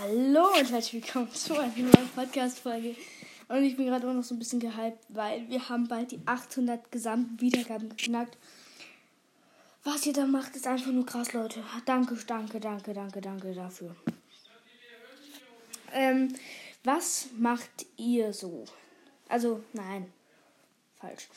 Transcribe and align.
Hallo 0.00 0.46
und 0.56 0.70
herzlich 0.70 1.02
willkommen 1.02 1.32
zu 1.32 1.58
einer 1.58 1.74
neuen 1.76 2.08
Podcast-Folge. 2.14 2.94
Und 3.48 3.64
ich 3.64 3.76
bin 3.76 3.86
gerade 3.86 4.04
immer 4.04 4.14
noch 4.14 4.22
so 4.22 4.32
ein 4.32 4.38
bisschen 4.38 4.60
gehypt, 4.60 5.04
weil 5.08 5.48
wir 5.48 5.68
haben 5.68 5.88
bald 5.88 6.12
die 6.12 6.20
800 6.24 6.92
gesamten 6.92 7.40
Wiedergaben 7.40 7.88
geknackt. 7.88 8.38
Was 9.82 10.06
ihr 10.06 10.12
da 10.12 10.24
macht, 10.24 10.54
ist 10.54 10.68
einfach 10.68 10.92
nur 10.92 11.04
krass, 11.04 11.32
Leute. 11.32 11.64
Danke, 11.84 12.14
danke, 12.26 12.60
danke, 12.60 12.94
danke, 12.94 13.20
danke 13.20 13.52
dafür. 13.52 13.96
Ähm, 15.92 16.32
was 16.84 17.30
macht 17.36 17.86
ihr 17.96 18.32
so? 18.32 18.66
Also, 19.28 19.64
nein, 19.72 20.12
falsch. 21.00 21.28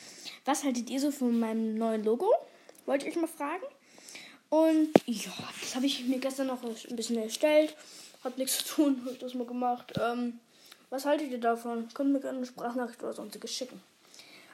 Was 0.44 0.62
haltet 0.62 0.88
ihr 0.88 1.00
so 1.00 1.10
von 1.10 1.36
meinem 1.40 1.74
neuen 1.74 2.04
Logo? 2.04 2.30
Wollte 2.86 3.08
ich 3.08 3.16
euch 3.16 3.20
mal 3.20 3.26
fragen. 3.26 3.64
Und 4.52 4.92
ja, 5.06 5.32
das 5.62 5.76
habe 5.76 5.86
ich 5.86 6.04
mir 6.04 6.18
gestern 6.18 6.48
noch 6.48 6.62
ein 6.62 6.94
bisschen 6.94 7.16
erstellt. 7.16 7.74
Hat 8.22 8.36
nichts 8.36 8.58
zu 8.58 8.74
tun, 8.74 9.00
habe 9.00 9.12
ich 9.12 9.18
das 9.18 9.32
mal 9.32 9.46
gemacht. 9.46 9.94
Ähm, 9.98 10.40
was 10.90 11.06
haltet 11.06 11.30
ihr 11.30 11.40
davon? 11.40 11.88
Könnt 11.94 12.12
mir 12.12 12.20
gerne 12.20 12.36
eine 12.36 12.46
Sprachnachricht 12.46 13.02
oder 13.02 13.14
sonstiges 13.14 13.50
schicken. 13.50 13.82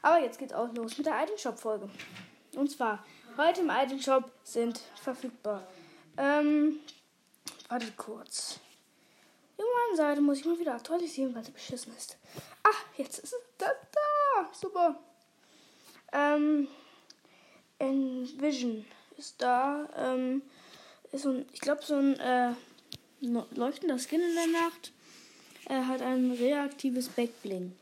Aber 0.00 0.20
jetzt 0.20 0.38
geht's 0.38 0.52
auch 0.52 0.72
los 0.72 0.96
mit 0.98 1.06
der 1.08 1.20
Item 1.20 1.36
Shop 1.36 1.58
Folge. 1.58 1.90
Und 2.54 2.70
zwar, 2.70 3.04
heute 3.36 3.62
im 3.62 3.70
Item 3.70 4.00
Shop 4.00 4.30
sind 4.44 4.78
verfügbar. 5.02 5.66
Ähm, 6.16 6.78
warte 7.68 7.90
kurz. 7.96 8.60
Irgendwann 9.56 9.96
Seite 9.96 10.20
muss 10.20 10.38
ich 10.38 10.44
mal 10.44 10.60
wieder 10.60 10.76
aktualisieren, 10.76 11.34
weil 11.34 11.44
sie 11.44 11.50
beschissen 11.50 11.92
ist. 11.96 12.16
Ah, 12.62 12.70
jetzt 12.96 13.18
ist 13.18 13.32
es 13.32 13.40
da, 13.58 13.66
da. 13.66 14.48
Super. 14.52 14.96
Ähm, 16.12 16.68
Envision 17.80 18.84
ist 19.18 19.34
da. 19.38 19.88
Ähm, 19.96 20.42
ist 21.12 21.22
so 21.22 21.30
ein, 21.30 21.46
ich 21.52 21.60
glaube, 21.60 21.82
so 21.84 21.96
ein 21.96 22.18
äh, 22.18 22.52
leuchtender 23.20 23.98
Skin 23.98 24.20
in 24.20 24.34
der 24.34 24.60
Nacht. 24.62 24.92
Er 25.66 25.86
hat 25.86 26.00
ein 26.00 26.30
reaktives 26.32 27.08
Backbling. 27.08 27.72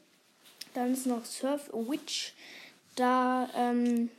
Dann 0.74 0.92
ist 0.92 1.06
noch 1.06 1.24
Surf 1.24 1.70
Witch. 1.72 2.32
Da 2.96 3.48
ähm, 3.54 4.10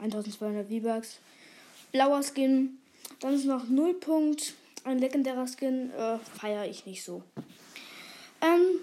1200 0.00 0.68
V-Bucks. 0.68 1.18
Blauer 1.92 2.22
Skin. 2.22 2.78
Dann 3.20 3.34
ist 3.34 3.46
noch 3.46 3.68
0 3.68 3.94
Punkt. 3.94 4.54
Ein 4.84 4.98
legendärer 4.98 5.46
Skin. 5.46 5.90
Äh, 5.92 6.18
Feiere 6.18 6.68
ich 6.68 6.86
nicht 6.86 7.04
so. 7.04 7.22
Ähm, 8.40 8.80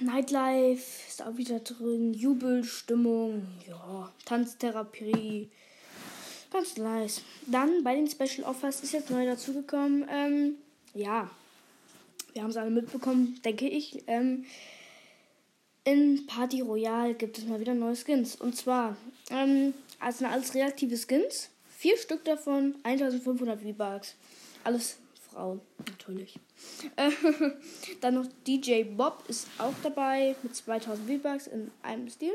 Nightlife 0.00 1.08
ist 1.08 1.22
auch 1.22 1.36
wieder 1.36 1.60
drin. 1.60 2.14
Jubelstimmung. 2.14 3.46
Ja. 3.68 4.10
Tanztherapie. 4.24 5.50
Ganz 6.52 6.76
nice. 6.76 7.22
Dann 7.46 7.82
bei 7.82 7.94
den 7.94 8.08
Special 8.08 8.46
Offers 8.46 8.82
ist 8.82 8.92
jetzt 8.92 9.10
neu 9.10 9.24
dazugekommen. 9.24 10.06
Ähm, 10.10 10.56
ja, 10.92 11.30
wir 12.34 12.42
haben 12.42 12.50
es 12.50 12.56
alle 12.56 12.70
mitbekommen, 12.70 13.40
denke 13.42 13.66
ich. 13.68 14.04
Ähm, 14.06 14.44
in 15.84 16.26
Party 16.26 16.60
Royale 16.60 17.14
gibt 17.14 17.38
es 17.38 17.46
mal 17.46 17.58
wieder 17.58 17.74
neue 17.74 17.96
Skins. 17.96 18.36
Und 18.36 18.54
zwar, 18.54 18.96
ähm, 19.30 19.72
also 19.98 20.26
alles 20.26 20.54
reaktive 20.54 20.96
Skins. 20.96 21.48
Vier 21.70 21.96
Stück 21.96 22.24
davon, 22.24 22.74
1500 22.82 23.60
V-Bucks. 23.60 24.14
Alles 24.62 24.98
Frauen, 25.30 25.60
natürlich. 25.78 26.38
Äh, 26.96 27.10
dann 28.02 28.14
noch 28.14 28.26
DJ 28.46 28.84
Bob 28.84 29.24
ist 29.26 29.48
auch 29.56 29.74
dabei 29.82 30.36
mit 30.42 30.54
2000 30.54 31.10
V-Bucks 31.10 31.46
in 31.46 31.70
einem 31.82 32.10
Stil. 32.10 32.32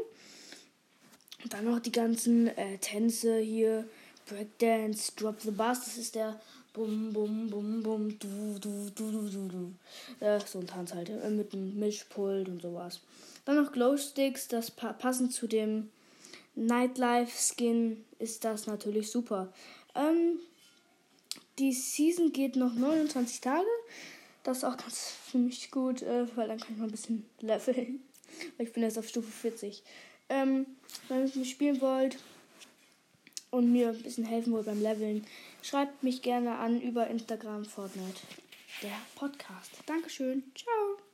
Und 1.43 1.53
dann 1.53 1.65
noch 1.65 1.79
die 1.79 1.91
ganzen 1.91 2.47
äh, 2.47 2.79
Tänze 2.79 3.37
hier. 3.37 3.87
Breakdance, 4.27 5.13
Drop 5.15 5.41
the 5.41 5.51
Bass, 5.51 5.85
das 5.85 5.97
ist 5.97 6.15
der 6.15 6.39
Bum, 6.73 7.11
bum, 7.11 7.49
bum, 7.49 7.81
bum, 7.81 8.19
du, 8.19 8.59
du, 8.59 8.89
du, 8.93 9.11
du, 9.11 9.29
du, 9.29 9.47
du. 9.47 9.73
Äh, 10.23 10.39
so 10.45 10.59
ein 10.59 10.67
Tanz 10.67 10.93
halt, 10.93 11.09
äh, 11.09 11.29
mit 11.31 11.53
einem 11.53 11.79
Mischpult 11.79 12.47
und 12.47 12.61
sowas. 12.61 12.99
Dann 13.45 13.55
noch 13.55 13.71
Glowsticks, 13.71 14.47
das 14.47 14.69
pa 14.69 14.93
passend 14.93 15.33
zu 15.33 15.47
dem 15.47 15.89
Nightlife-Skin 16.53 18.03
ist 18.19 18.43
das 18.43 18.67
natürlich 18.67 19.09
super. 19.09 19.51
Ähm, 19.95 20.39
die 21.57 21.73
Season 21.73 22.31
geht 22.31 22.55
noch 22.55 22.73
29 22.73 23.41
Tage. 23.41 23.65
Das 24.43 24.57
ist 24.57 24.63
auch 24.63 24.77
ganz 24.77 25.13
für 25.31 25.39
mich 25.39 25.71
gut, 25.71 26.03
äh, 26.03 26.27
weil 26.35 26.47
dann 26.47 26.59
kann 26.59 26.73
ich 26.73 26.77
mal 26.77 26.85
ein 26.85 26.91
bisschen 26.91 27.25
leveln. 27.41 28.03
ich 28.59 28.71
bin 28.71 28.83
jetzt 28.83 28.99
auf 28.99 29.09
Stufe 29.09 29.31
40. 29.31 29.81
Ähm, 30.29 30.67
wenn 31.07 31.19
ihr 31.19 31.23
mit 31.23 31.35
mir 31.37 31.45
spielen 31.45 31.81
wollt, 31.81 32.17
und 33.57 33.71
mir 33.71 33.89
ein 33.89 34.03
bisschen 34.03 34.25
helfen 34.25 34.53
wollt 34.53 34.67
beim 34.67 34.81
Leveln, 34.81 35.25
schreibt 35.63 36.03
mich 36.03 36.21
gerne 36.21 36.57
an 36.57 36.79
über 36.79 37.07
Instagram 37.07 37.65
Fortnite. 37.65 38.21
Der 38.83 39.01
Podcast. 39.15 39.71
Dankeschön. 39.85 40.43
Ciao. 40.55 41.06